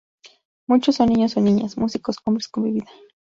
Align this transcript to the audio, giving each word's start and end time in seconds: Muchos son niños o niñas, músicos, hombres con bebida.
Muchos 0.67 0.95
son 0.95 1.09
niños 1.09 1.37
o 1.37 1.41
niñas, 1.41 1.77
músicos, 1.77 2.15
hombres 2.25 2.47
con 2.47 2.63
bebida. 2.63 2.89